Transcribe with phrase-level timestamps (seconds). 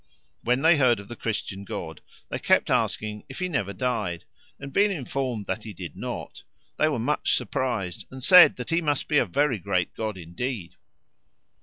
[0.41, 4.25] When they heard of the Christian God, they kept asking if he never died,
[4.59, 6.41] and being informed that he did not,
[6.79, 10.73] they were much surprised, and said that he must be a very great god indeed.